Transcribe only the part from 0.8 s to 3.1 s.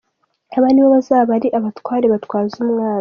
bazaba ari abatware batwaza umwami.